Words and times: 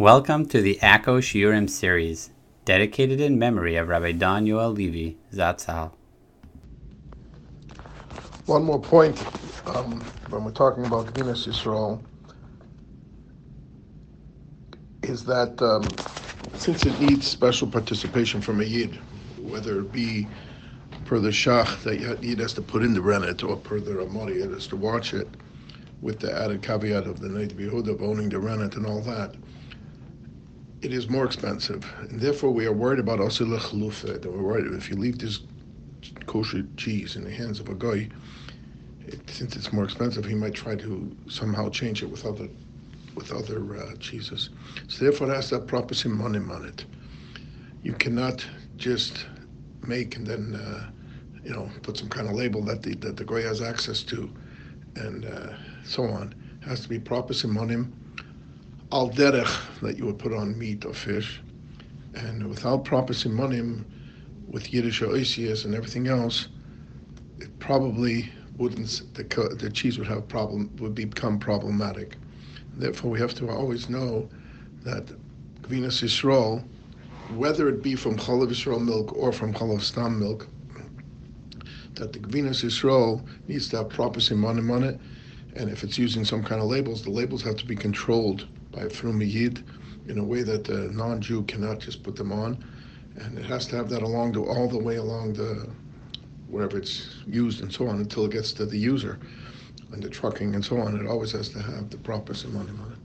Welcome 0.00 0.46
to 0.46 0.62
the 0.62 0.78
Akko 0.80 1.18
Shiurim 1.18 1.68
series, 1.68 2.30
dedicated 2.64 3.20
in 3.20 3.38
memory 3.38 3.76
of 3.76 3.88
Rabbi 3.88 4.12
Don 4.12 4.46
Yoel 4.46 4.74
Levy, 4.74 5.18
Zatzal. 5.30 5.92
One 8.46 8.64
more 8.64 8.80
point 8.80 9.22
um, 9.66 10.00
when 10.30 10.42
we're 10.42 10.52
talking 10.52 10.86
about 10.86 11.08
Gvinas 11.08 11.46
Yisrael 11.46 12.02
is 15.02 15.22
that 15.26 15.60
um, 15.60 15.86
since 16.58 16.86
it 16.86 16.98
needs 16.98 17.26
special 17.26 17.68
participation 17.68 18.40
from 18.40 18.62
a 18.62 18.64
Yid, 18.64 18.98
whether 19.38 19.80
it 19.80 19.92
be 19.92 20.26
per 21.04 21.18
the 21.18 21.28
Shach 21.28 21.82
that 21.82 22.22
Yid 22.22 22.38
has 22.38 22.54
to 22.54 22.62
put 22.62 22.82
in 22.82 22.94
the 22.94 23.02
Rennet 23.02 23.44
or 23.44 23.54
per 23.54 23.80
the 23.80 23.90
Ramadi 23.90 24.36
Yid 24.36 24.50
has 24.52 24.66
to 24.68 24.76
watch 24.76 25.12
it, 25.12 25.28
with 26.00 26.20
the 26.20 26.34
added 26.34 26.62
caveat 26.62 27.06
of 27.06 27.20
the 27.20 27.28
Noda 27.28 27.52
B'Yehuda 27.52 27.88
of 27.88 28.02
owning 28.02 28.30
the 28.30 28.38
Rennet 28.38 28.76
and 28.76 28.86
all 28.86 29.02
that, 29.02 29.34
it 30.82 30.92
is 30.92 31.08
more 31.08 31.24
expensive. 31.24 31.84
And 31.98 32.20
therefore, 32.20 32.50
we 32.50 32.66
are 32.66 32.72
worried 32.72 32.98
about 33.00 33.18
Asila 33.18 33.58
Chalufet. 33.58 34.24
And 34.24 34.34
we're 34.34 34.42
worried 34.42 34.72
if 34.72 34.88
you 34.88 34.96
leave 34.96 35.18
this 35.18 35.40
kosher 36.26 36.66
cheese 36.76 37.16
in 37.16 37.24
the 37.24 37.30
hands 37.30 37.60
of 37.60 37.68
a 37.68 37.74
guy, 37.74 38.08
it, 39.06 39.28
since 39.28 39.56
it's 39.56 39.72
more 39.72 39.84
expensive, 39.84 40.24
he 40.24 40.34
might 40.34 40.54
try 40.54 40.74
to 40.76 41.16
somehow 41.28 41.68
change 41.68 42.02
it 42.02 42.06
with 42.06 42.24
other 42.24 42.48
with 43.14 43.32
other 43.32 43.76
uh, 43.76 43.94
cheeses. 43.96 44.50
So 44.88 45.04
therefore, 45.04 45.30
it 45.30 45.34
has 45.34 45.50
that 45.50 45.66
proper 45.66 45.94
simonim 45.94 46.50
on 46.50 46.64
it. 46.64 46.84
You 47.82 47.92
cannot 47.94 48.46
just 48.76 49.26
make 49.86 50.16
and 50.16 50.26
then 50.26 50.54
uh, 50.54 50.90
you 51.42 51.50
know 51.50 51.68
put 51.82 51.96
some 51.96 52.08
kind 52.08 52.28
of 52.28 52.34
label 52.34 52.62
that 52.64 52.82
the 52.82 52.94
that 52.96 53.16
the 53.16 53.24
guy 53.24 53.42
has 53.42 53.60
access 53.60 54.02
to, 54.04 54.30
and 54.96 55.26
uh, 55.26 55.54
so 55.84 56.04
on. 56.04 56.34
It 56.62 56.68
has 56.68 56.80
to 56.82 56.88
be 56.88 56.98
proper 56.98 57.34
simonim 57.34 57.92
al 58.92 59.08
derech 59.10 59.80
that 59.80 59.96
you 59.96 60.04
would 60.04 60.18
put 60.18 60.32
on 60.32 60.58
meat 60.58 60.84
or 60.84 60.92
fish, 60.92 61.40
and 62.14 62.48
without 62.48 62.84
proper 62.84 63.12
simonim, 63.12 63.84
with 64.48 64.72
Yiddish 64.72 65.00
or 65.00 65.14
and 65.14 65.74
everything 65.74 66.08
else, 66.08 66.48
it 67.38 67.56
probably 67.60 68.28
wouldn't. 68.56 69.02
The, 69.14 69.56
the 69.58 69.70
cheese 69.70 69.96
would 69.96 70.08
have 70.08 70.26
problem 70.26 70.74
would 70.80 70.94
become 70.94 71.38
problematic. 71.38 72.16
Therefore, 72.76 73.12
we 73.12 73.20
have 73.20 73.34
to 73.34 73.48
always 73.48 73.88
know 73.88 74.28
that 74.82 75.06
Gvinas 75.62 76.02
Yisrael, 76.02 76.64
whether 77.36 77.68
it 77.68 77.82
be 77.82 77.94
from 77.94 78.16
Chalav 78.16 78.48
Yisrael 78.48 78.84
milk 78.84 79.12
or 79.16 79.32
from 79.32 79.54
Chalav 79.54 79.82
Stam 79.82 80.18
milk, 80.18 80.48
that 81.94 82.12
the 82.12 82.18
Gvinas 82.18 82.64
Yisrael 82.64 83.24
needs 83.46 83.68
to 83.68 83.78
have 83.78 83.88
proper 83.88 84.18
simonim 84.18 84.72
on 84.72 84.82
it, 84.82 84.98
and 85.54 85.70
if 85.70 85.84
it's 85.84 85.96
using 85.96 86.24
some 86.24 86.42
kind 86.42 86.60
of 86.60 86.66
labels, 86.66 87.04
the 87.04 87.10
labels 87.10 87.42
have 87.42 87.56
to 87.56 87.66
be 87.66 87.76
controlled 87.76 88.48
by 88.72 88.88
from 88.88 89.20
a 89.20 89.24
Yid 89.24 89.64
in 90.06 90.18
a 90.18 90.24
way 90.24 90.42
that 90.42 90.64
the 90.64 90.90
non-Jew 90.92 91.42
cannot 91.44 91.80
just 91.80 92.02
put 92.02 92.16
them 92.16 92.32
on, 92.32 92.62
and 93.16 93.38
it 93.38 93.44
has 93.44 93.66
to 93.68 93.76
have 93.76 93.88
that 93.90 94.02
along 94.02 94.32
the 94.32 94.40
all 94.40 94.68
the 94.68 94.78
way 94.78 94.96
along 94.96 95.34
the 95.34 95.68
wherever 96.48 96.78
it's 96.78 97.16
used 97.26 97.62
and 97.62 97.72
so 97.72 97.86
on 97.86 97.96
until 97.96 98.24
it 98.24 98.32
gets 98.32 98.52
to 98.52 98.66
the 98.66 98.78
user 98.78 99.18
and 99.92 100.02
the 100.02 100.08
trucking 100.08 100.54
and 100.54 100.64
so 100.64 100.78
on. 100.80 100.98
It 100.98 101.06
always 101.06 101.32
has 101.32 101.48
to 101.50 101.60
have 101.60 101.90
the 101.90 101.98
proper 101.98 102.32
simonim 102.32 102.80
on 102.80 102.99